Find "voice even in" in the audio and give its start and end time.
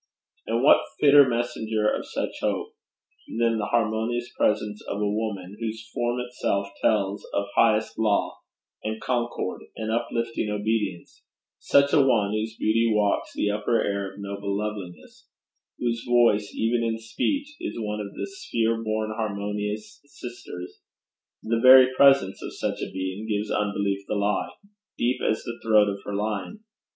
16.03-16.97